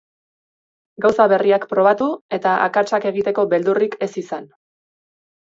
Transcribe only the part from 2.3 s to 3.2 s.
eta akatsak